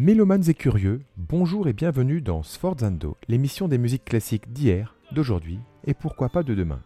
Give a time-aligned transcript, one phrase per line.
[0.00, 5.58] Mélomanes et curieux, bonjour et bienvenue dans Sforzando, l'émission des musiques classiques d'hier, d'aujourd'hui
[5.88, 6.80] et pourquoi pas de demain.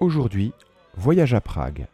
[0.00, 0.54] Aujourd'hui,
[0.96, 1.88] voyage à Prague.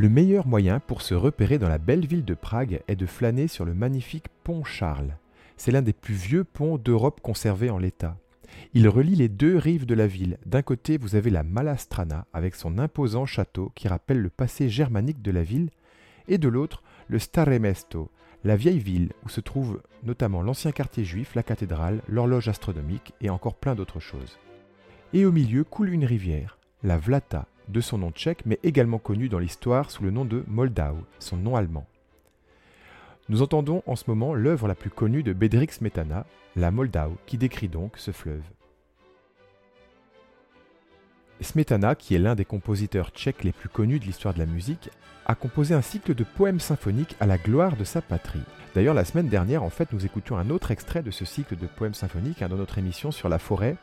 [0.00, 3.48] Le meilleur moyen pour se repérer dans la belle ville de Prague est de flâner
[3.48, 5.14] sur le magnifique pont Charles.
[5.58, 8.16] C'est l'un des plus vieux ponts d'Europe conservés en l'état.
[8.72, 10.38] Il relie les deux rives de la ville.
[10.46, 15.20] D'un côté, vous avez la Malastrana avec son imposant château qui rappelle le passé germanique
[15.20, 15.68] de la ville,
[16.28, 18.10] et de l'autre, le Stare Mesto,
[18.42, 23.28] la vieille ville où se trouve notamment l'ancien quartier juif, la cathédrale, l'horloge astronomique et
[23.28, 24.38] encore plein d'autres choses.
[25.12, 29.28] Et au milieu coule une rivière, la Vlata, de son nom tchèque, mais également connu
[29.28, 31.86] dans l'histoire sous le nom de Moldau, son nom allemand.
[33.28, 36.26] Nous entendons en ce moment l'œuvre la plus connue de Bedřich Smetana,
[36.56, 38.42] la Moldau, qui décrit donc ce fleuve.
[41.40, 44.90] Smetana, qui est l'un des compositeurs tchèques les plus connus de l'histoire de la musique,
[45.26, 48.42] a composé un cycle de poèmes symphoniques à la gloire de sa patrie.
[48.74, 51.66] D'ailleurs, la semaine dernière, en fait, nous écoutions un autre extrait de ce cycle de
[51.66, 53.76] poèmes symphoniques hein, dans notre émission sur la forêt,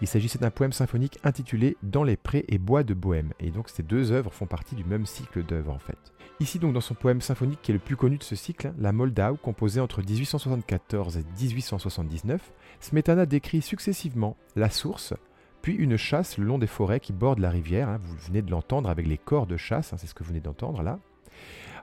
[0.00, 3.68] il s'agissait d'un poème symphonique intitulé Dans les prés et bois de Bohème, et donc
[3.68, 5.98] ces deux œuvres font partie du même cycle d'œuvres en fait.
[6.40, 8.92] Ici donc dans son poème symphonique qui est le plus connu de ce cycle, La
[8.92, 12.40] Moldau, composée entre 1874 et 1879,
[12.80, 15.12] Smetana décrit successivement la source,
[15.60, 18.50] puis une chasse le long des forêts qui bordent la rivière, hein, vous venez de
[18.50, 20.98] l'entendre avec les corps de chasse, hein, c'est ce que vous venez d'entendre là.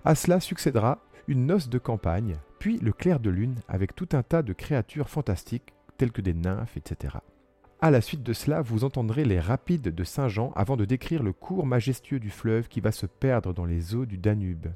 [0.05, 4.23] À cela succédera une noce de campagne, puis le clair de lune avec tout un
[4.23, 7.17] tas de créatures fantastiques telles que des nymphes, etc.
[7.79, 11.31] À la suite de cela, vous entendrez les rapides de Saint-Jean avant de décrire le
[11.31, 14.67] cours majestueux du fleuve qui va se perdre dans les eaux du Danube.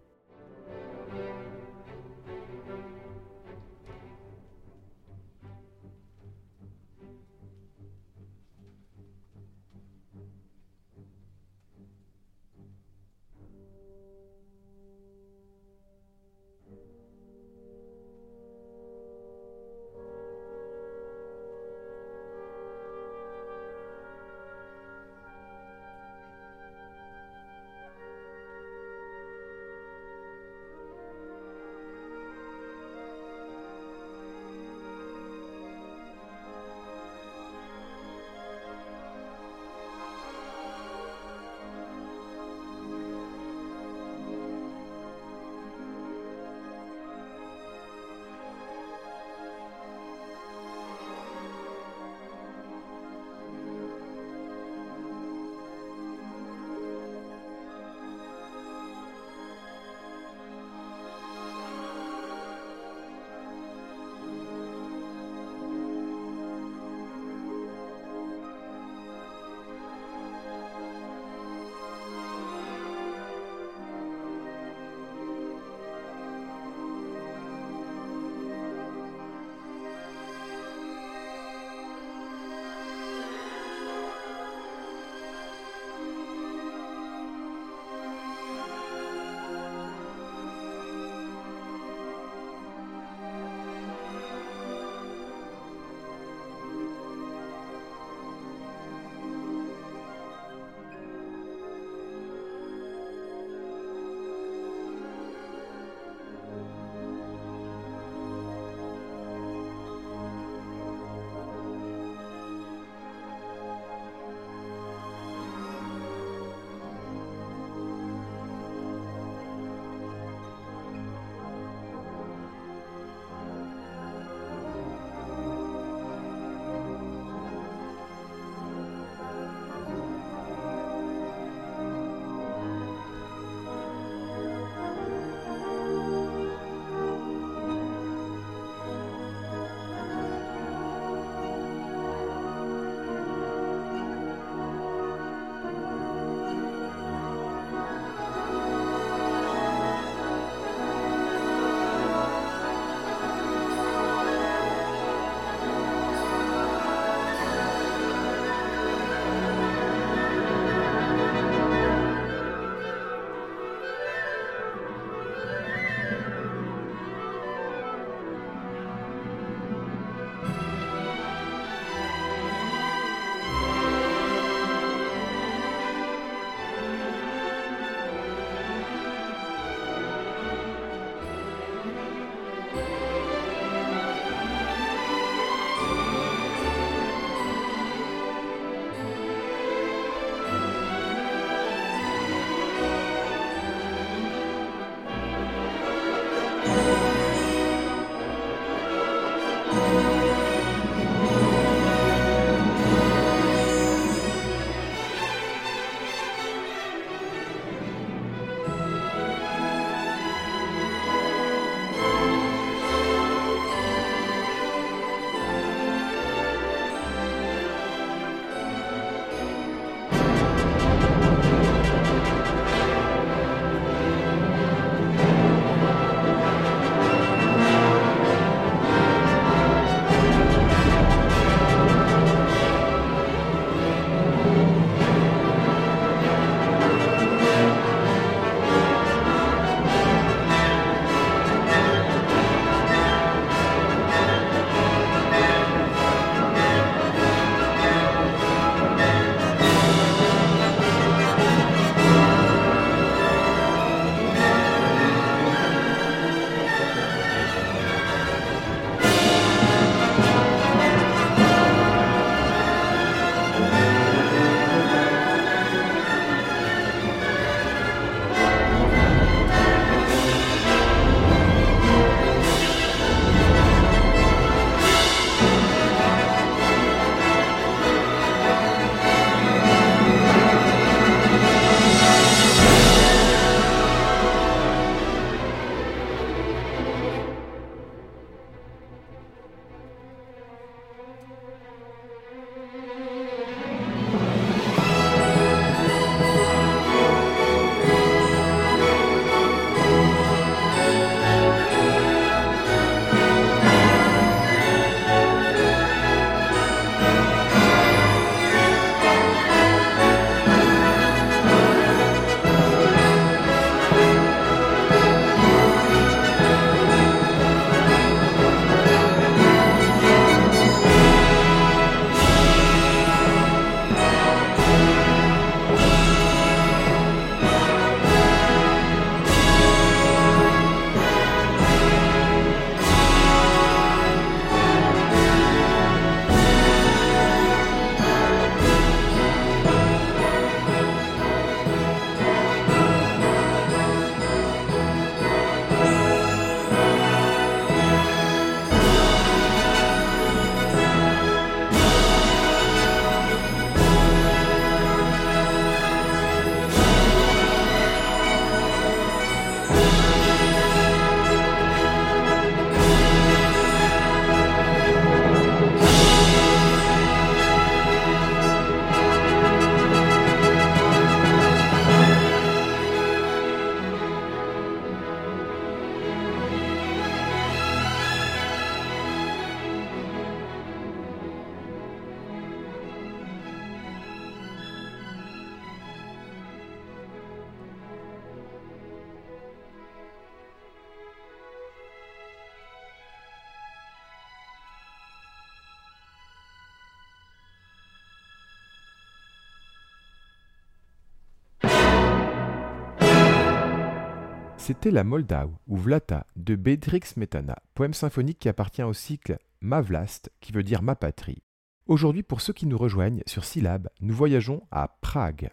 [404.62, 409.82] C'était la Moldau ou Vlata de Bedřich Smetana, poème symphonique qui appartient au cycle Ma
[409.82, 411.42] Vlast, qui veut dire ma patrie.
[411.88, 415.50] Aujourd'hui, pour ceux qui nous rejoignent sur Syllab, nous voyageons à Prague.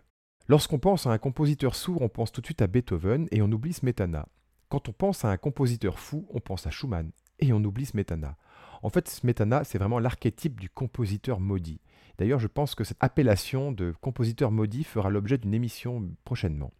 [0.46, 3.50] Lorsqu'on pense à un compositeur sourd, on pense tout de suite à Beethoven et on
[3.50, 4.28] oublie Smetana.
[4.68, 8.36] Quand on pense à un compositeur fou, on pense à Schumann et on oublie Smetana.
[8.82, 11.80] En fait, Smetana, c'est vraiment l'archétype du compositeur maudit.
[12.18, 16.74] D'ailleurs, je pense que cette appellation de compositeur maudit fera l'objet d'une émission prochainement.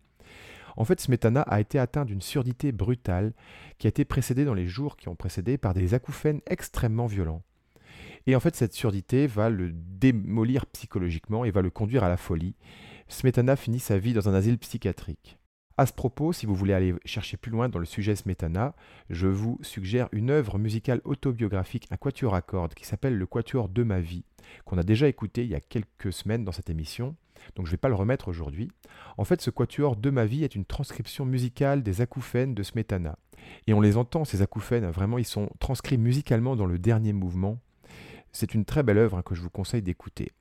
[0.78, 3.32] En fait, Smetana a été atteint d'une surdité brutale
[3.78, 7.42] qui a été précédée dans les jours qui ont précédé par des acouphènes extrêmement violents.
[8.28, 12.16] Et en fait, cette surdité va le démolir psychologiquement et va le conduire à la
[12.16, 12.54] folie.
[13.08, 15.37] Smetana finit sa vie dans un asile psychiatrique.
[15.78, 18.74] À ce propos, si vous voulez aller chercher plus loin dans le sujet Smetana,
[19.08, 23.68] je vous suggère une œuvre musicale autobiographique, un quatuor à cordes qui s'appelle Le Quatuor
[23.68, 24.24] de ma vie,
[24.64, 27.14] qu'on a déjà écouté il y a quelques semaines dans cette émission
[27.54, 28.70] donc je ne vais pas le remettre aujourd'hui.
[29.16, 33.18] En fait, ce quatuor de ma vie est une transcription musicale des acouphènes de Smetana.
[33.66, 37.58] Et on les entend, ces acouphènes, vraiment, ils sont transcrits musicalement dans le dernier mouvement.
[38.32, 40.32] C'est une très belle œuvre hein, que je vous conseille d'écouter.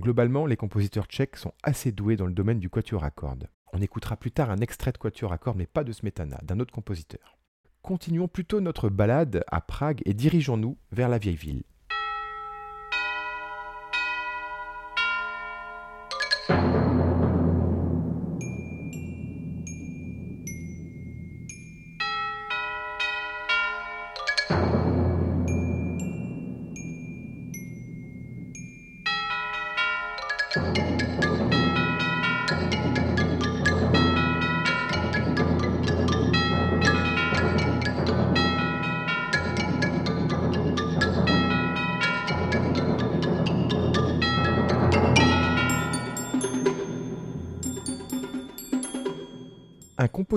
[0.00, 3.48] Globalement, les compositeurs tchèques sont assez doués dans le domaine du quatuor à cordes.
[3.76, 6.60] On écoutera plus tard un extrait de quatuor à cordes, mais pas de Smetana, d'un
[6.60, 7.36] autre compositeur.
[7.82, 11.64] Continuons plutôt notre balade à Prague et dirigeons-nous vers la vieille ville.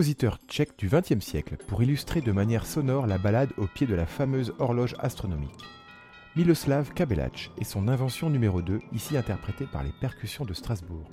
[0.08, 3.94] Compositeur tchèque du XXe siècle pour illustrer de manière sonore la balade au pied de
[3.94, 5.66] la fameuse horloge astronomique.
[6.38, 11.10] Miloslav Kabelach et son invention numéro 2, ici interprétée par les percussions de Strasbourg.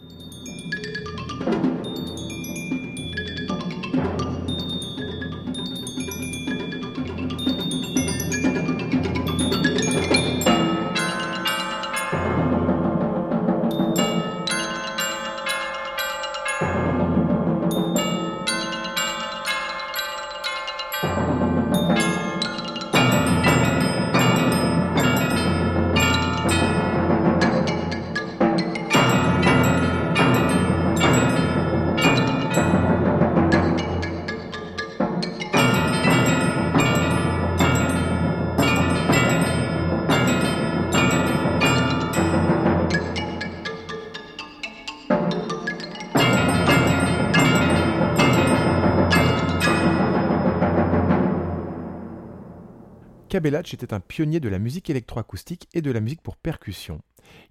[53.45, 57.03] Kabelach était un pionnier de la musique électroacoustique et de la musique pour percussion.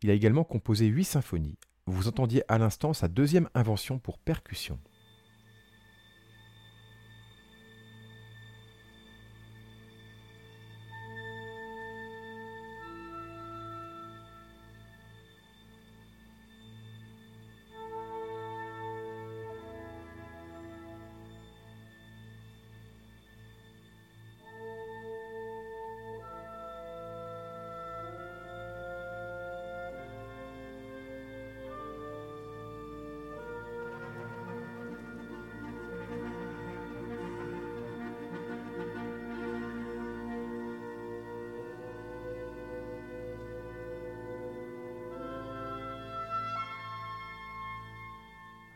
[0.01, 1.59] Il a également composé huit symphonies.
[1.85, 4.79] Vous entendiez à l'instant sa deuxième invention pour percussion.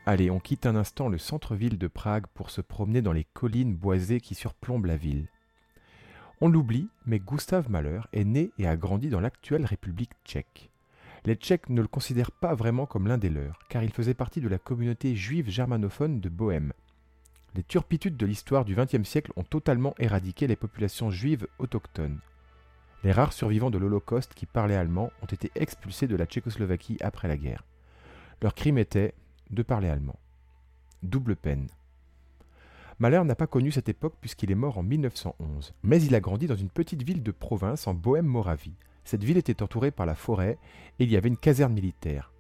[0.09, 3.75] Allez, on quitte un instant le centre-ville de Prague pour se promener dans les collines
[3.75, 5.27] boisées qui surplombent la ville.
[6.39, 10.71] On l'oublie, mais Gustav Mahler est né et a grandi dans l'actuelle République tchèque.
[11.25, 14.39] Les Tchèques ne le considèrent pas vraiment comme l'un des leurs, car il faisait partie
[14.39, 16.71] de la communauté juive germanophone de Bohême.
[17.55, 22.21] Les turpitudes de l'histoire du XXe siècle ont totalement éradiqué les populations juives autochtones.
[23.03, 27.27] Les rares survivants de l'Holocauste qui parlaient allemand ont été expulsés de la Tchécoslovaquie après
[27.27, 27.65] la guerre.
[28.41, 29.13] Leur crime était,
[29.49, 30.19] de parler allemand.
[31.03, 31.67] Double peine.
[32.99, 36.47] Mahler n'a pas connu cette époque puisqu'il est mort en 1911, mais il a grandi
[36.47, 38.75] dans une petite ville de province en Bohême-Moravie.
[39.03, 40.57] Cette ville était entourée par la forêt
[40.99, 42.33] et il y avait une caserne militaire.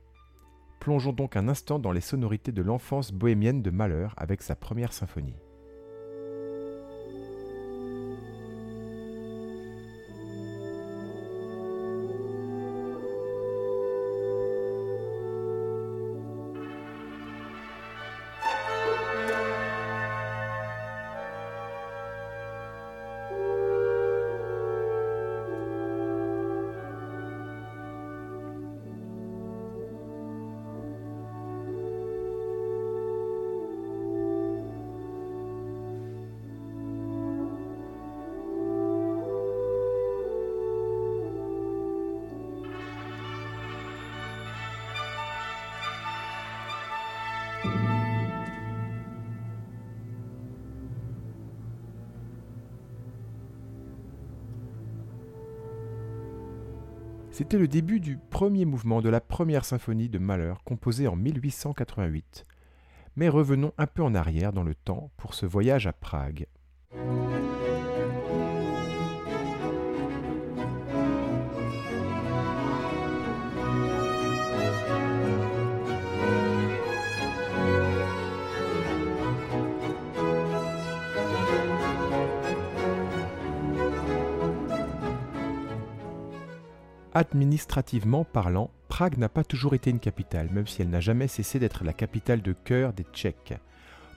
[0.79, 4.93] Plongeons donc un instant dans les sonorités de l'enfance bohémienne de Mahler avec sa première
[4.93, 5.35] symphonie.
[57.47, 62.43] C'était le début du premier mouvement de la première symphonie de Mahler composée en 1888.
[63.15, 66.47] Mais revenons un peu en arrière dans le temps pour ce voyage à Prague.
[87.17, 91.57] Administrativement parlant, Prague n'a pas toujours été une capitale, même si elle n'a jamais cessé
[91.57, 93.55] d'être la capitale de cœur des Tchèques.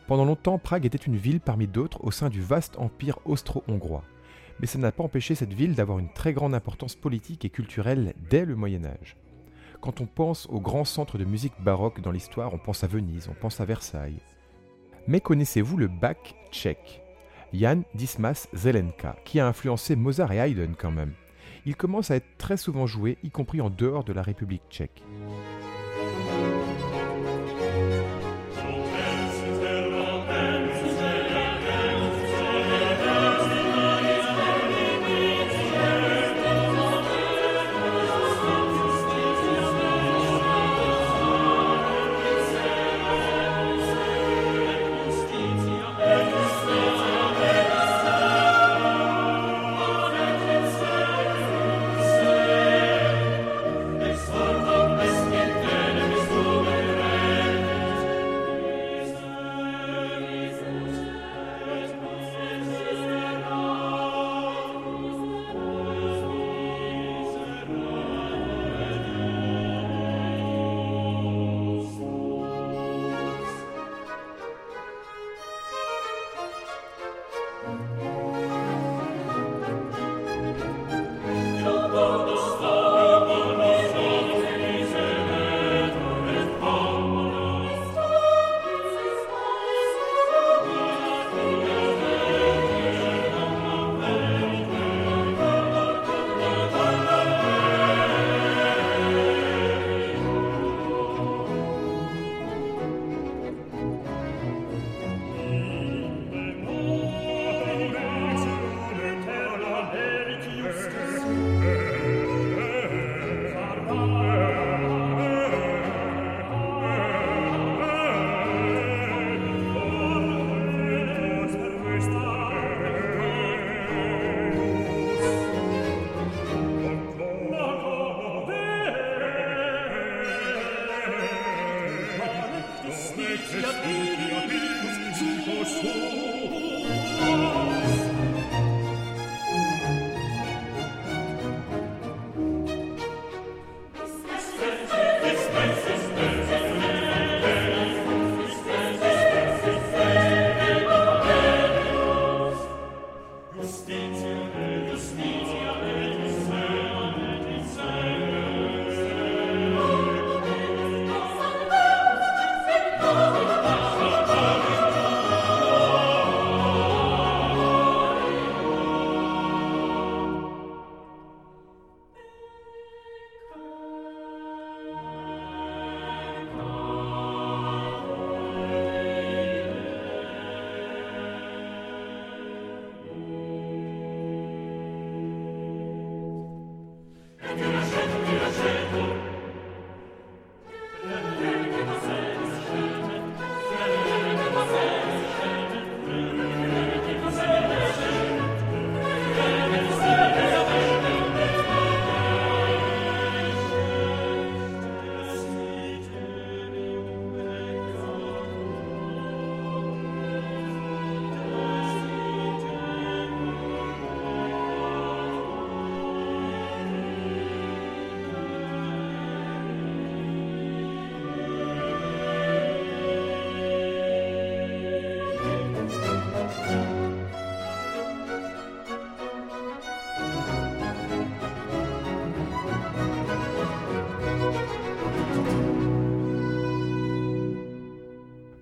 [0.06, 4.04] Pendant longtemps, Prague était une ville parmi d'autres au sein du vaste empire austro-hongrois.
[4.60, 8.12] Mais ça n'a pas empêché cette ville d'avoir une très grande importance politique et culturelle
[8.28, 9.16] dès le Moyen Âge.
[9.80, 13.30] Quand on pense aux grands centres de musique baroque dans l'histoire, on pense à Venise,
[13.30, 14.20] on pense à Versailles.
[15.08, 17.00] Mais connaissez-vous le bac tchèque?
[17.54, 21.14] Jan Dismas Zelenka, qui a influencé Mozart et Haydn quand même
[21.66, 25.02] il commence à être très souvent joué, y compris en dehors de la République tchèque.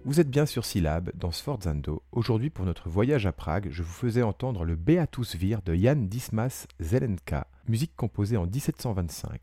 [0.09, 2.03] Vous êtes bien sur Syllab dans Sforzando.
[2.13, 5.97] Aujourd'hui, pour notre voyage à Prague, je vous faisais entendre le Beatus Vir de Jan
[5.97, 9.39] Dismas Zelenka, musique composée en 1725.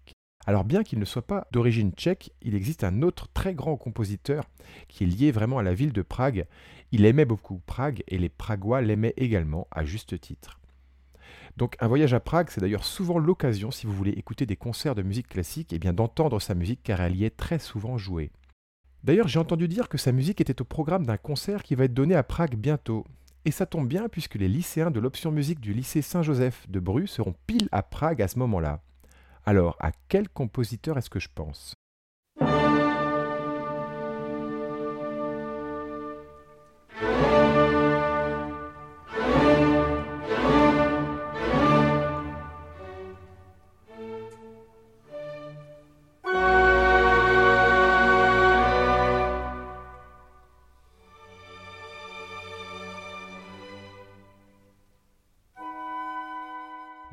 [0.48, 4.46] Alors bien qu'il ne soit pas d'origine tchèque, il existe un autre très grand compositeur
[4.88, 6.48] qui est lié vraiment à la ville de Prague.
[6.92, 10.60] Il aimait beaucoup Prague et les Pragois l'aimaient également à juste titre.
[11.58, 14.96] Donc un voyage à Prague, c'est d'ailleurs souvent l'occasion, si vous voulez écouter des concerts
[14.96, 18.00] de musique classique, et eh bien d'entendre sa musique car elle y est très souvent
[18.00, 18.32] jouée.
[19.06, 21.94] D'ailleurs, j'ai entendu dire que sa musique était au programme d'un concert qui va être
[21.94, 23.06] donné à Prague bientôt.
[23.46, 27.06] Et ça tombe bien puisque les lycéens de l'option musique du lycée Saint-Joseph de Bru
[27.06, 28.82] seront pile à Prague à ce moment-là.
[29.46, 31.76] Alors, à quel compositeur est-ce que je pense?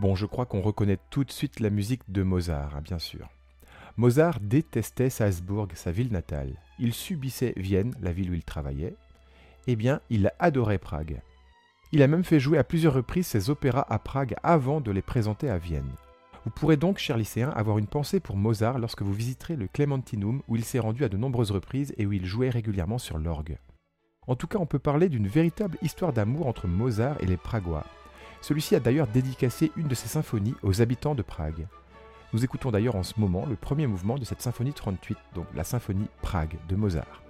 [0.03, 3.29] Bon, je crois qu'on reconnaît tout de suite la musique de Mozart, hein, bien sûr.
[3.97, 6.57] Mozart détestait Salzbourg, sa ville natale.
[6.81, 8.97] Il subissait Vienne, la ville où il travaillait.
[9.69, 11.23] Eh bien, il adorait Prague.
[11.93, 15.03] Il a même fait jouer à plusieurs reprises ses opéras à Prague avant de les
[15.03, 15.93] présenter à Vienne.
[16.45, 20.43] Vous pourrez donc, chers lycéens, avoir une pensée pour Mozart lorsque vous visiterez le Clementinum
[20.49, 23.57] où il s'est rendu à de nombreuses reprises et où il jouait régulièrement sur l'orgue.
[24.27, 27.85] En tout cas, on peut parler d'une véritable histoire d'amour entre Mozart et les Pragois,
[28.43, 31.69] celui-ci a d'ailleurs dédicacé une de ses symphonies aux habitants de Prague.
[32.35, 35.65] Nous écoutons d'ailleurs en ce moment le premier mouvement de cette symphonie 38, donc la
[35.65, 37.23] symphonie Prague de Mozart.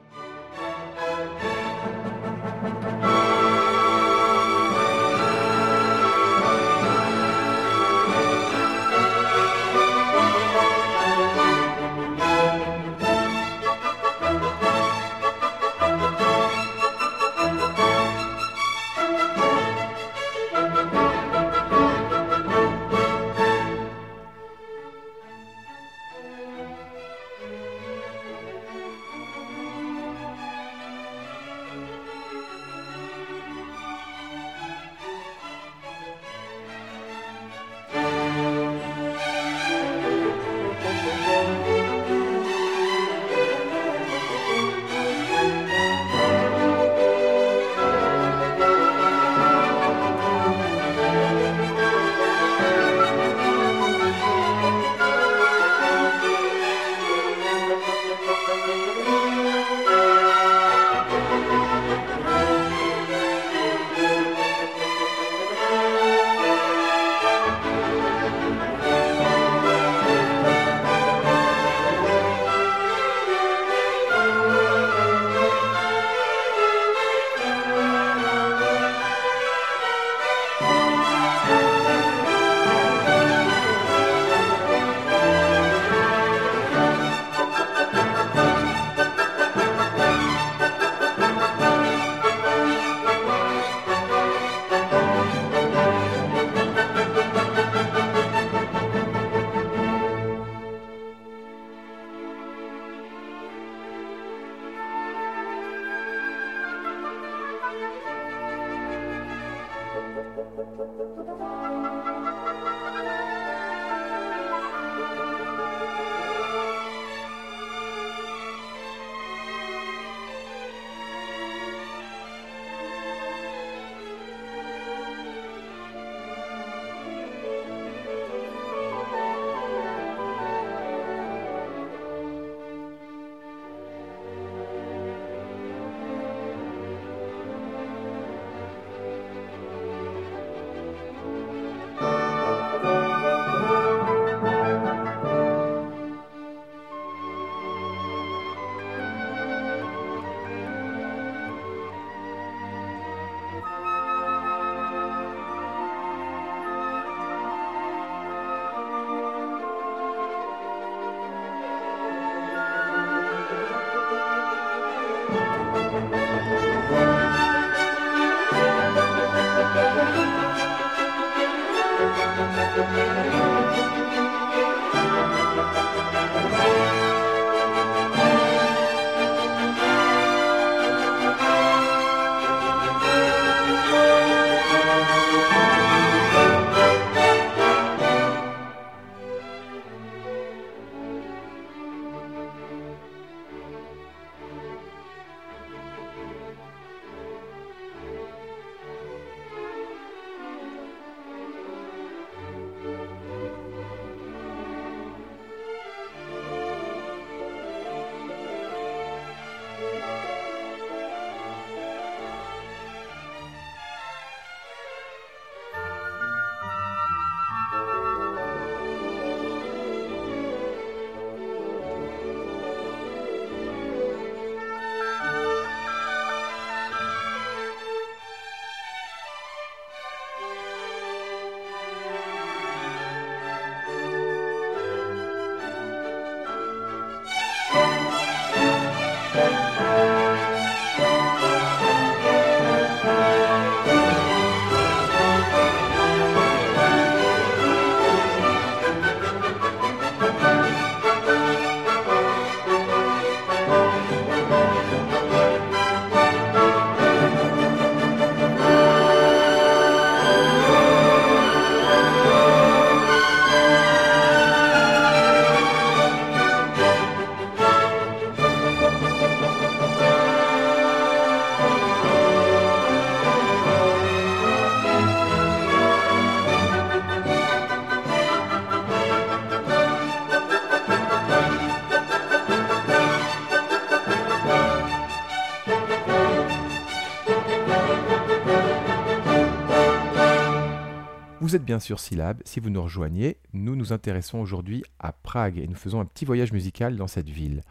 [291.73, 292.43] Bien sûr Syllab.
[292.45, 296.27] Si vous nous rejoignez, nous nous intéressons aujourd'hui à Prague et nous faisons un petit
[296.27, 297.63] voyage musical dans cette ville.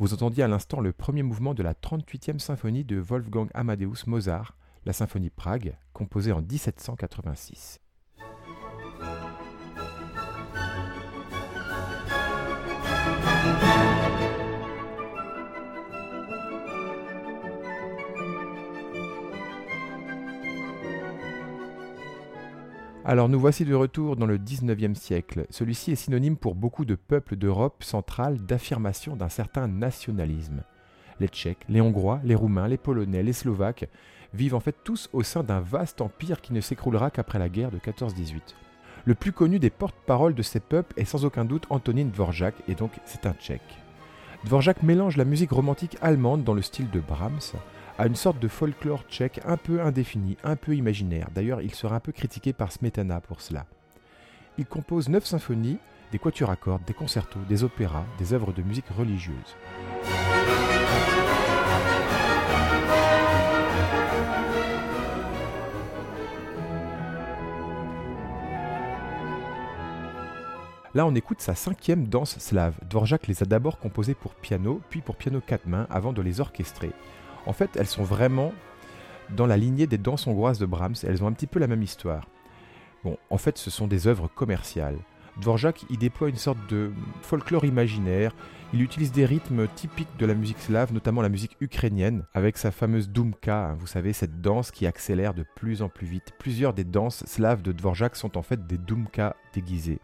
[0.00, 4.56] Vous entendiez à l'instant le premier mouvement de la 38e symphonie de Wolfgang Amadeus Mozart,
[4.84, 7.78] la symphonie Prague, composée en 1786.
[23.08, 25.46] Alors nous voici de retour dans le 19e siècle.
[25.50, 30.64] Celui-ci est synonyme pour beaucoup de peuples d'Europe centrale d'affirmation d'un certain nationalisme.
[31.20, 33.88] Les Tchèques, les Hongrois, les Roumains, les Polonais, les Slovaques
[34.34, 37.70] vivent en fait tous au sein d'un vaste empire qui ne s'écroulera qu'après la guerre
[37.70, 38.40] de 14-18.
[39.04, 42.74] Le plus connu des porte-paroles de ces peuples est sans aucun doute Antonin Dvorak, et
[42.74, 43.78] donc c'est un Tchèque.
[44.42, 47.54] Dvorak mélange la musique romantique allemande dans le style de Brahms
[47.98, 51.28] à une sorte de folklore tchèque un peu indéfini, un peu imaginaire.
[51.34, 53.66] D'ailleurs, il sera un peu critiqué par Smetana pour cela.
[54.58, 55.78] Il compose neuf symphonies,
[56.12, 59.56] des quatuors à cordes, des concertos, des opéras, des œuvres de musique religieuse.
[70.94, 72.74] Là, on écoute sa cinquième danse slave.
[72.88, 76.40] Dvorak les a d'abord composées pour piano, puis pour piano quatre mains, avant de les
[76.40, 76.92] orchestrer.
[77.46, 78.52] En fait, elles sont vraiment
[79.30, 80.96] dans la lignée des danses hongroises de Brahms.
[81.02, 82.28] Elles ont un petit peu la même histoire.
[83.04, 84.98] Bon, en fait, ce sont des œuvres commerciales.
[85.40, 88.34] Dvorak y déploie une sorte de folklore imaginaire.
[88.72, 92.70] Il utilise des rythmes typiques de la musique slave, notamment la musique ukrainienne, avec sa
[92.70, 96.32] fameuse dumka, hein, vous savez, cette danse qui accélère de plus en plus vite.
[96.38, 100.00] Plusieurs des danses slaves de Dvorak sont en fait des dumka déguisés.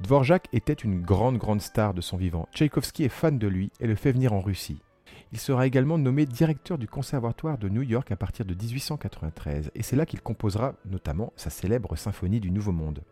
[0.00, 2.46] Dvorak était une grande grande star de son vivant.
[2.54, 4.82] Tchaïkovski est fan de lui et le fait venir en Russie.
[5.32, 9.82] Il sera également nommé directeur du Conservatoire de New York à partir de 1893, et
[9.82, 13.02] c'est là qu'il composera notamment sa célèbre symphonie du Nouveau Monde.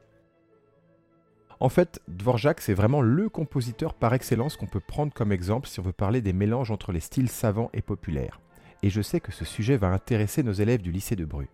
[1.61, 5.81] En fait, Dvorak, c'est vraiment le compositeur par excellence qu'on peut prendre comme exemple si
[5.81, 8.41] on veut parler des mélanges entre les styles savants et populaires.
[8.83, 11.49] Et je sais que ce sujet va intéresser nos élèves du lycée de Bru.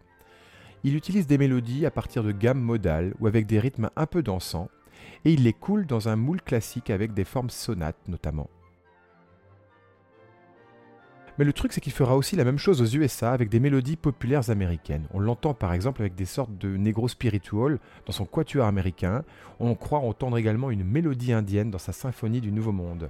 [0.82, 4.22] Il utilise des mélodies à partir de gammes modales ou avec des rythmes un peu
[4.22, 4.68] dansants,
[5.24, 8.48] et il les coule dans un moule classique avec des formes sonates notamment.
[11.40, 13.96] Mais le truc, c'est qu'il fera aussi la même chose aux USA avec des mélodies
[13.96, 15.06] populaires américaines.
[15.14, 19.24] On l'entend par exemple avec des sortes de negro spiritual dans son quatuor américain.
[19.58, 23.08] On croit entendre également une mélodie indienne dans sa symphonie du Nouveau Monde.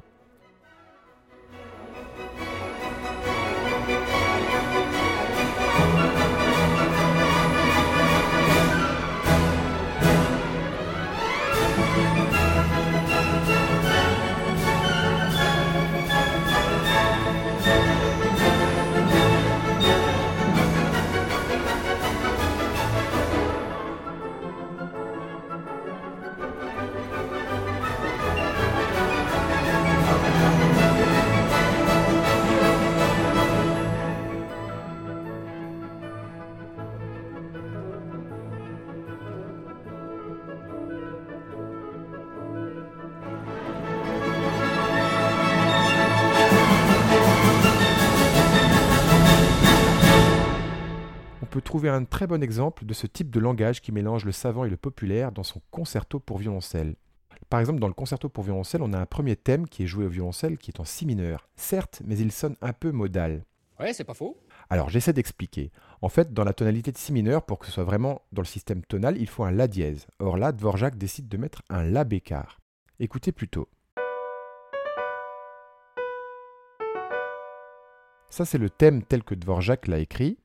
[51.94, 54.76] Un très bon exemple de ce type de langage qui mélange le savant et le
[54.76, 56.96] populaire dans son concerto pour violoncelle.
[57.48, 60.04] Par exemple, dans le concerto pour violoncelle, on a un premier thème qui est joué
[60.04, 61.48] au violoncelle qui est en si mineur.
[61.56, 63.44] Certes, mais il sonne un peu modal.
[63.80, 64.36] Ouais, c'est pas faux.
[64.68, 65.72] Alors, j'essaie d'expliquer.
[66.02, 68.46] En fait, dans la tonalité de si mineur, pour que ce soit vraiment dans le
[68.46, 70.06] système tonal, il faut un La dièse.
[70.18, 72.60] Or là, Dvorak décide de mettre un La bécard.
[72.98, 73.68] Écoutez plutôt.
[78.28, 80.38] Ça, c'est le thème tel que Dvorak l'a écrit.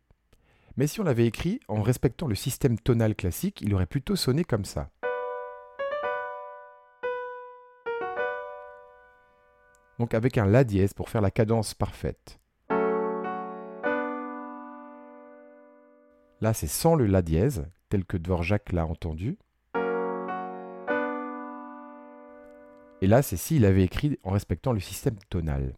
[0.77, 4.43] Mais si on l'avait écrit en respectant le système tonal classique, il aurait plutôt sonné
[4.43, 4.89] comme ça.
[9.99, 12.41] Donc avec un La dièse pour faire la cadence parfaite.
[16.41, 19.37] Là, c'est sans le La dièse, tel que Dvorak l'a entendu.
[23.01, 25.75] Et là, c'est s'il avait écrit en respectant le système tonal.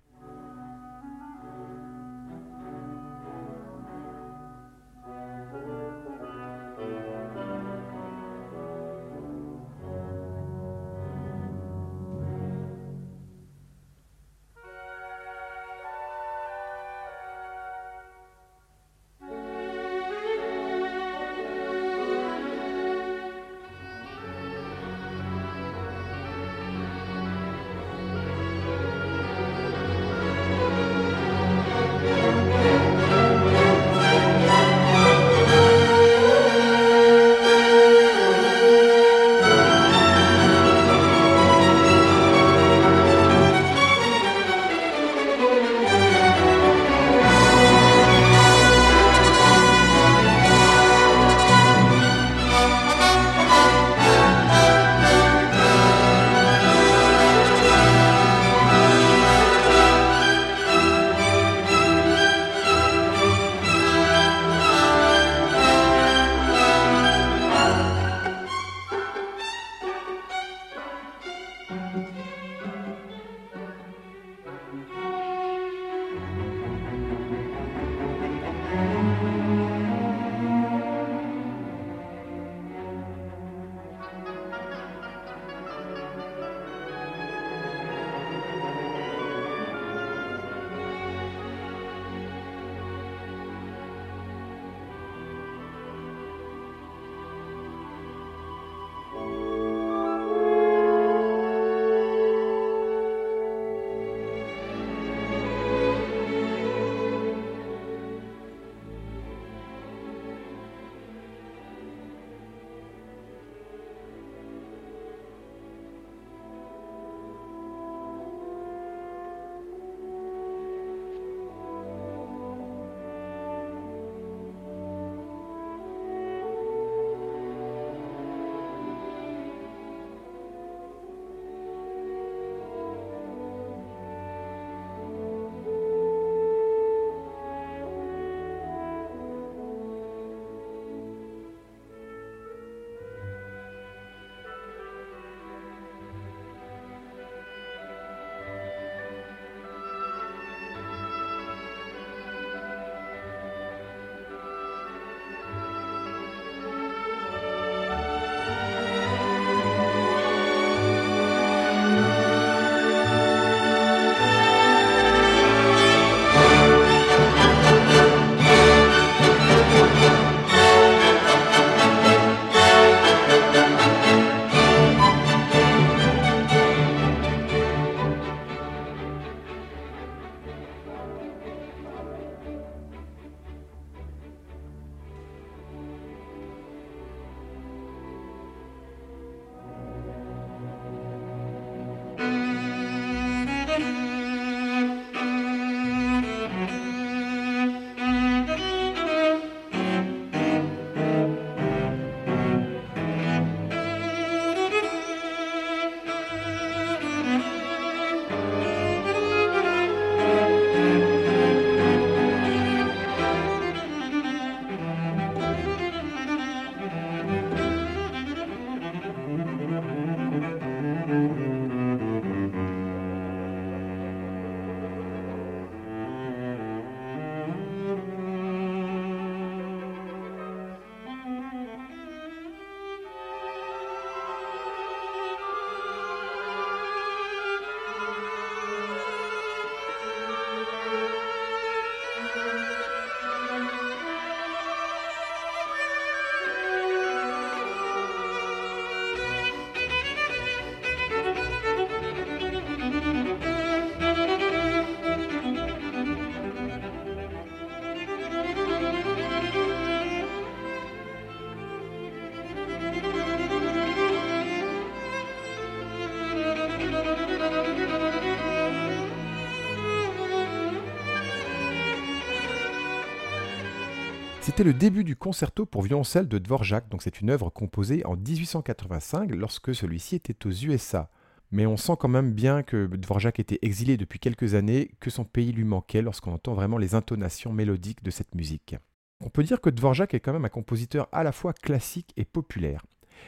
[274.57, 278.15] C'était le début du concerto pour violoncelle de Dvorak, donc c'est une œuvre composée en
[278.15, 281.11] 1885 lorsque celui-ci était aux USA.
[281.51, 285.25] Mais on sent quand même bien que Dvorak était exilé depuis quelques années, que son
[285.25, 288.75] pays lui manquait lorsqu'on entend vraiment les intonations mélodiques de cette musique.
[289.19, 292.25] On peut dire que Dvorak est quand même un compositeur à la fois classique et
[292.25, 292.83] populaire.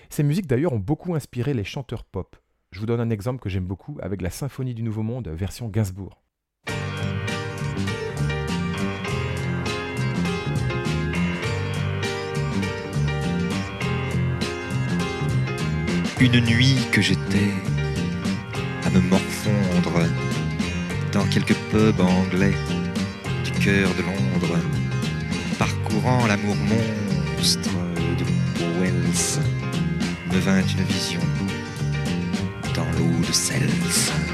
[0.09, 2.37] Ses musiques d'ailleurs ont beaucoup inspiré les chanteurs pop.
[2.71, 5.67] Je vous donne un exemple que j'aime beaucoup avec la Symphonie du Nouveau Monde version
[5.67, 6.23] Gainsbourg.
[16.21, 17.53] Une nuit que j'étais
[18.85, 20.05] à me morfondre
[21.13, 22.53] dans quelques pubs anglais
[23.45, 24.57] du cœur de Londres,
[25.57, 27.69] parcourant l'amour monstre
[28.19, 28.25] de
[28.81, 29.39] Wells,
[30.33, 31.21] me vint une vision
[32.75, 34.28] dans l'eau de Cels.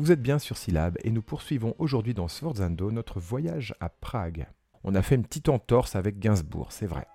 [0.00, 4.46] Vous êtes bien sur Syllab et nous poursuivons aujourd'hui dans Sforzando notre voyage à Prague.
[4.84, 7.08] On a fait une petite entorse avec Gainsbourg, c'est vrai.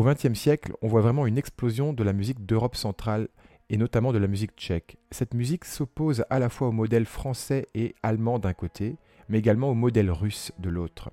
[0.00, 3.28] Au XXe siècle, on voit vraiment une explosion de la musique d'Europe centrale
[3.68, 4.96] et notamment de la musique tchèque.
[5.10, 8.96] Cette musique s'oppose à la fois au modèle français et allemand d'un côté,
[9.28, 11.10] mais également au modèle russe de l'autre.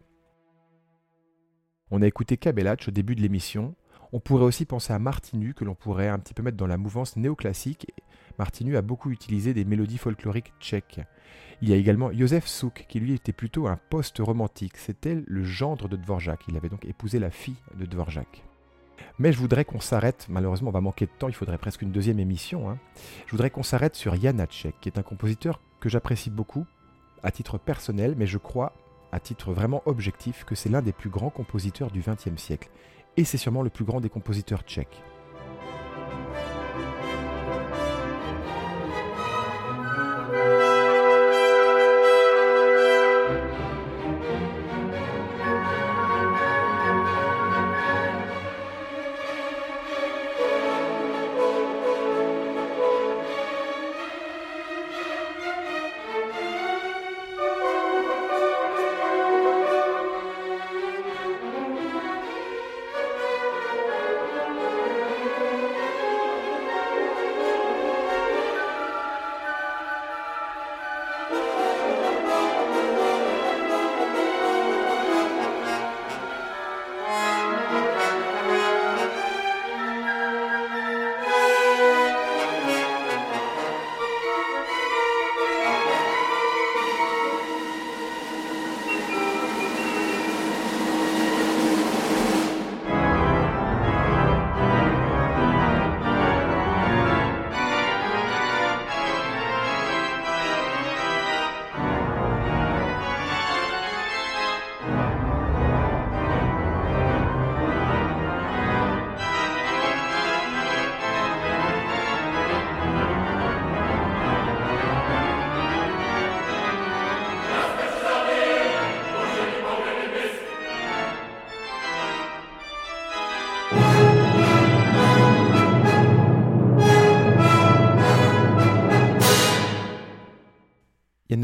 [1.91, 3.75] On a écouté Kabelach au début de l'émission.
[4.13, 6.77] On pourrait aussi penser à Martinu, que l'on pourrait un petit peu mettre dans la
[6.77, 7.87] mouvance néoclassique.
[8.39, 11.01] Martinu a beaucoup utilisé des mélodies folkloriques tchèques.
[11.61, 14.77] Il y a également Josef Souk, qui lui était plutôt un post-romantique.
[14.77, 16.45] C'était le gendre de Dvorak.
[16.47, 18.46] Il avait donc épousé la fille de Dvorak.
[19.19, 21.91] Mais je voudrais qu'on s'arrête, malheureusement on va manquer de temps, il faudrait presque une
[21.91, 22.69] deuxième émission.
[22.69, 22.77] Hein.
[23.25, 26.65] Je voudrais qu'on s'arrête sur Janacek, qui est un compositeur que j'apprécie beaucoup,
[27.23, 28.73] à titre personnel, mais je crois,
[29.11, 32.69] à titre vraiment objectif, que c'est l'un des plus grands compositeurs du XXe siècle.
[33.15, 35.01] Et c'est sûrement le plus grand des compositeurs tchèques.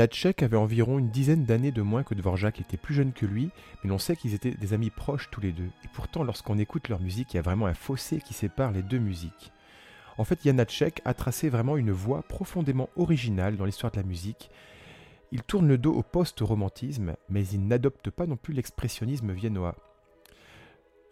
[0.03, 3.51] Natchek avait environ une dizaine d'années de moins que Dvorak, était plus jeune que lui,
[3.81, 5.69] mais l'on sait qu'ils étaient des amis proches tous les deux.
[5.85, 8.81] Et pourtant, lorsqu'on écoute leur musique, il y a vraiment un fossé qui sépare les
[8.81, 9.53] deux musiques.
[10.17, 14.51] En fait, Janacek a tracé vraiment une voie profondément originale dans l'histoire de la musique.
[15.31, 19.77] Il tourne le dos au post-romantisme, mais il n'adopte pas non plus l'expressionnisme viennois.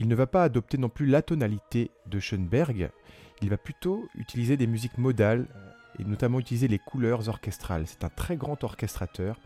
[0.02, 2.90] Il ne va pas adopter non plus la tonalité de Schoenberg,
[3.42, 5.48] il va plutôt utiliser des musiques modales,
[6.02, 7.86] et notamment utiliser les couleurs orchestrales.
[7.86, 9.40] C'est un très grand orchestrateur.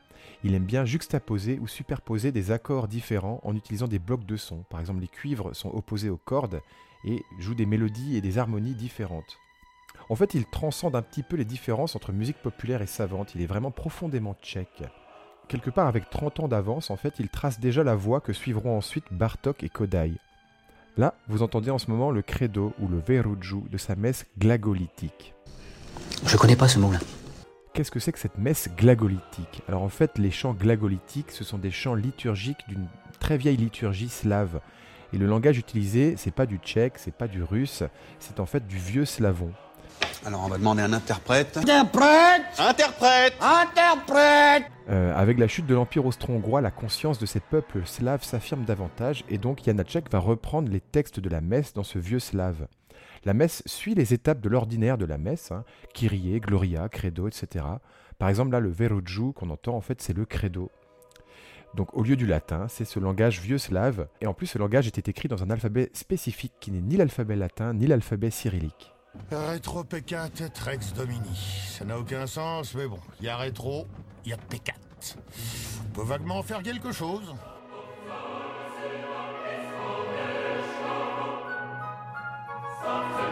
[0.44, 4.64] Il aime bien juxtaposer ou superposer des accords différents en utilisant des blocs de son.
[4.70, 6.62] Par exemple, les cuivres sont opposés aux cordes
[7.06, 9.38] et jouent des mélodies et des harmonies différentes.
[10.10, 13.36] En fait, il transcende un petit peu les différences entre musique populaire et savante.
[13.36, 14.84] Il est vraiment profondément tchèque.
[15.48, 18.78] Quelque part avec 30 ans d'avance, en fait, il trace déjà la voie que suivront
[18.78, 20.14] ensuite Bartok et Kodai.
[20.98, 25.35] Là, vous entendez en ce moment le credo ou le veruju de sa messe glagolitique.
[26.26, 27.00] Je connais pas ce mot-là.
[27.74, 29.62] Qu'est-ce que c'est que cette messe glagolitique?
[29.68, 32.88] Alors en fait, les chants glagolitiques, ce sont des chants liturgiques d'une
[33.20, 34.62] très vieille liturgie slave.
[35.14, 37.84] Et le langage utilisé, c'est pas du tchèque, c'est pas du russe,
[38.20, 39.52] c'est en fait du vieux slavon.
[40.26, 41.58] Alors on va demander un interprète.
[41.58, 47.82] Interprète Interprète Interprète Euh, avec la chute de l'Empire austro-hongrois, la conscience de ces peuples
[47.86, 52.00] slaves s'affirme davantage et donc Janacek va reprendre les textes de la messe dans ce
[52.00, 52.68] vieux slave.
[53.26, 55.64] La messe suit les étapes de l'ordinaire de la messe, hein,
[55.94, 57.66] Kyrie, Gloria, Credo, etc.
[58.20, 60.70] Par exemple, là, le Veruju qu'on entend, en fait, c'est le Credo.
[61.74, 64.88] Donc, au lieu du latin, c'est ce langage vieux slave, et en plus, ce langage
[64.88, 68.94] était écrit dans un alphabet spécifique qui n'est ni l'alphabet latin ni l'alphabet cyrillique.
[69.32, 71.66] Rétro P4 Trex Domini.
[71.68, 73.88] Ça n'a aucun sens, mais bon, il y a rétro,
[74.24, 75.18] il y a P4.
[75.82, 77.34] On peut vaguement en faire quelque chose.
[82.86, 83.25] Vous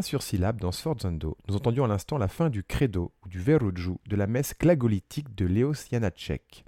[0.00, 1.36] êtes bien sur syllabe dans Sforzando.
[1.46, 5.34] Nous entendions à l'instant la fin du credo ou du veruju de la messe glagolitique
[5.34, 6.64] de Léos Janacek.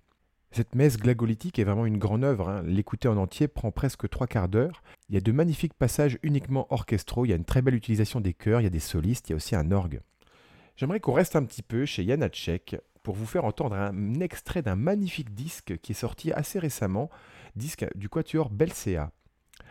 [0.51, 2.51] Cette messe glagolitique est vraiment une grande œuvre.
[2.51, 2.63] hein.
[2.67, 4.83] L'écouter en entier prend presque trois quarts d'heure.
[5.09, 7.25] Il y a de magnifiques passages uniquement orchestraux.
[7.25, 8.61] Il y a une très belle utilisation des chœurs.
[8.61, 9.31] Il y a des solistes.
[9.31, 10.03] Il y a aussi un orgue.
[10.77, 14.77] J'aimerais qu'on reste un petit peu chez Janacek pour vous faire entendre un extrait d'un
[14.77, 17.09] magnifique disque qui est sorti assez récemment,
[17.57, 19.11] disque du quatuor Belcea.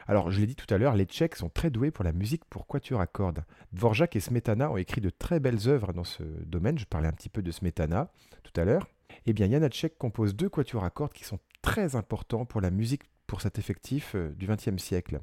[0.08, 2.46] Alors, je l'ai dit tout à l'heure, les Tchèques sont très doués pour la musique
[2.46, 3.44] pour quatuor à cordes.
[3.74, 6.78] Dvorak et Smetana ont écrit de très belles œuvres dans ce domaine.
[6.78, 8.12] Je parlais un petit peu de Smetana
[8.44, 8.88] tout à l'heure.
[9.26, 13.04] Eh bien, Janacek compose deux quatuors à cordes qui sont très importants pour la musique
[13.28, 15.22] pour cet effectif euh, du XXe siècle.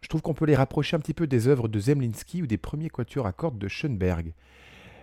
[0.00, 2.58] Je trouve qu'on peut les rapprocher un petit peu des œuvres de Zemlinsky ou des
[2.58, 4.34] premiers quatuors à cordes de Schoenberg.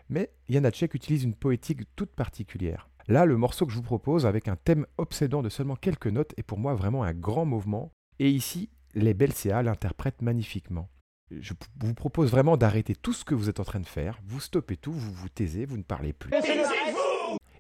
[0.10, 2.90] Mais Janacek utilise une poétique toute particulière.
[3.08, 6.34] Là, le morceau que je vous propose, avec un thème obsédant de seulement quelques notes,
[6.38, 7.92] est pour moi vraiment un grand mouvement.
[8.20, 10.89] Et ici, les Belcea l'interprètent magnifiquement.
[11.32, 14.20] Je vous propose vraiment d'arrêter tout ce que vous êtes en train de faire.
[14.26, 16.32] Vous stoppez tout, vous vous taisez, vous ne parlez plus.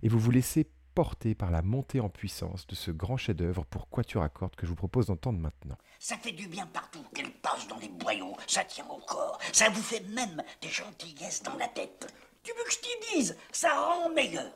[0.03, 3.89] Et vous vous laissez porter par la montée en puissance de ce grand chef-d'œuvre pour
[3.89, 5.77] quatuor à cordes que je vous propose d'entendre maintenant.
[5.99, 9.69] Ça fait du bien partout qu'elle passe dans les boyaux, ça tient au corps, ça
[9.69, 12.13] vous fait même des gentillesses dans la tête.
[12.43, 13.37] Tu veux que je t'y dise?
[13.53, 14.51] Ça rend meilleur.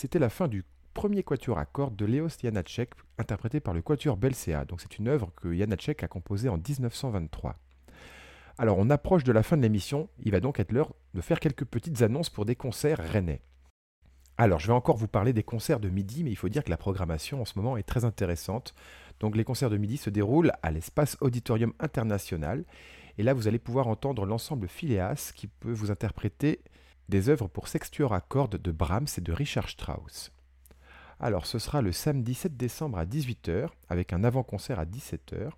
[0.00, 4.16] C'était la fin du premier quatuor à cordes de Léos Janacek, interprété par le quatuor
[4.16, 4.64] Belcea.
[4.64, 7.58] Donc c'est une œuvre que Janacek a composée en 1923.
[8.56, 11.38] Alors on approche de la fin de l'émission, il va donc être l'heure de faire
[11.38, 13.42] quelques petites annonces pour des concerts rennais.
[14.38, 16.70] Alors je vais encore vous parler des concerts de midi, mais il faut dire que
[16.70, 18.74] la programmation en ce moment est très intéressante.
[19.20, 22.64] Donc les concerts de midi se déroulent à l'espace Auditorium International,
[23.18, 26.62] et là vous allez pouvoir entendre l'ensemble Phileas qui peut vous interpréter
[27.10, 30.32] des œuvres pour sextuor à cordes de Brahms et de Richard Strauss.
[31.18, 35.50] Alors ce sera le samedi 7 décembre à 18h avec un avant-concert à 17h,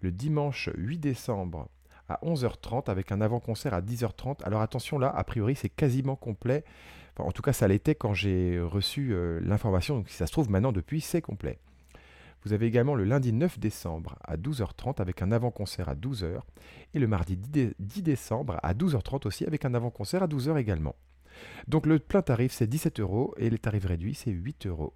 [0.00, 1.68] le dimanche 8 décembre
[2.08, 4.42] à 11h30 avec un avant-concert à 10h30.
[4.44, 6.64] Alors attention là, a priori c'est quasiment complet.
[7.18, 10.50] en tout cas ça l'était quand j'ai reçu euh, l'information, donc si ça se trouve
[10.50, 11.58] maintenant depuis c'est complet.
[12.44, 16.40] Vous avez également le lundi 9 décembre à 12h30 avec un avant-concert à 12h
[16.92, 20.94] et le mardi 10 décembre à 12h30 aussi avec un avant-concert à 12h également.
[21.68, 24.94] Donc le plein tarif c'est 17 euros et les tarifs réduits c'est 8 euros.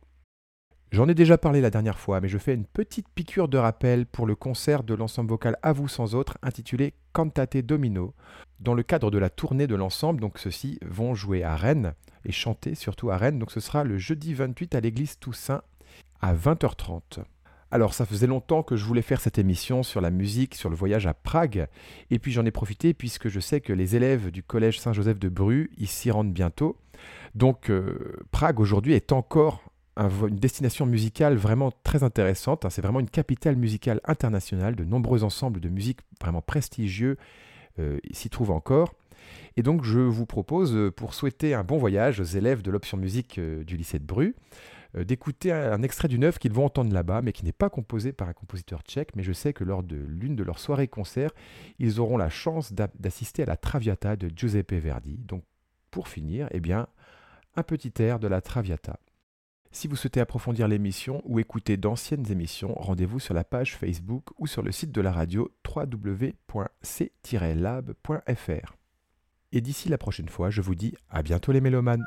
[0.90, 4.07] J'en ai déjà parlé la dernière fois, mais je fais une petite piqûre de rappel
[4.07, 8.14] pour le concert de l'ensemble vocal À vous sans autre intitulé Cantate Domino.
[8.61, 11.92] Dans le cadre de la tournée de l'ensemble, donc ceux-ci vont jouer à Rennes
[12.24, 13.38] et chanter surtout à Rennes.
[13.38, 15.62] Donc ce sera le jeudi 28 à l'église Toussaint
[16.20, 17.22] à 20h30.
[17.70, 20.76] Alors ça faisait longtemps que je voulais faire cette émission sur la musique, sur le
[20.76, 21.68] voyage à Prague,
[22.10, 25.28] et puis j'en ai profité puisque je sais que les élèves du collège Saint-Joseph de
[25.28, 26.78] Bru y s'y rendent bientôt.
[27.34, 29.62] Donc euh, Prague aujourd'hui est encore
[29.98, 32.64] une destination musicale vraiment très intéressante.
[32.64, 32.70] Hein.
[32.70, 34.76] C'est vraiment une capitale musicale internationale.
[34.76, 37.18] De nombreux ensembles de musique vraiment prestigieux
[37.80, 38.94] euh, s'y trouvent encore.
[39.56, 42.96] Et donc je vous propose, euh, pour souhaiter un bon voyage aux élèves de l'option
[42.96, 44.34] musique du lycée de Bru,
[44.95, 48.28] d'écouter un, extrait d'une œuvre qu'ils vont entendre là-bas, mais qui n'est pas composée par
[48.28, 49.14] un compositeur tchèque.
[49.16, 51.30] Mais je sais que lors de l'une de leurs soirées-concerts,
[51.78, 55.18] ils auront la chance d'assister à la Traviata de Giuseppe Verdi.
[55.18, 55.45] Donc,
[55.91, 56.86] pour finir, eh bien,
[57.57, 58.99] un petit air de la Traviata.
[59.70, 64.47] Si vous souhaitez approfondir l'émission ou écouter d'anciennes émissions, rendez-vous sur la page Facebook ou
[64.47, 66.36] sur le site de la radio www.c-lab.fr.
[69.53, 72.05] Et d'ici la prochaine fois, je vous dis à bientôt les mélomanes.